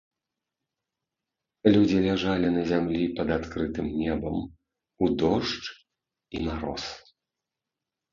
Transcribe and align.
Людзі 1.73 1.97
ляжалі 2.05 2.47
на 2.55 2.63
зямлі 2.71 3.03
пад 3.19 3.27
адкрытым 3.35 3.87
небам 3.99 4.37
у 4.47 5.05
дождж 5.23 5.65
і 6.39 6.43
мароз. 6.49 6.83